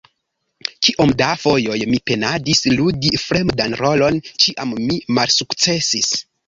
[0.87, 6.15] Kiom da fojoj mi penadis ludi fremdan rolon, ĉiam mi malsukcesis.